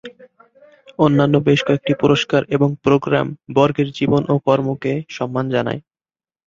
অন্যান্য 0.99 1.35
বেশ 1.47 1.59
কয়েকটি 1.67 1.93
পুরস্কার 2.01 2.41
এবং 2.55 2.69
প্রোগ্রাম 2.85 3.27
বর্গের 3.55 3.89
জীবন 3.97 4.21
ও 4.29 4.45
কর্মকে 4.47 4.93
সম্মান 5.17 5.45
জানায়। 5.55 5.81